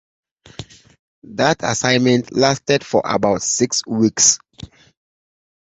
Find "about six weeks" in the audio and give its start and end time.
3.05-4.39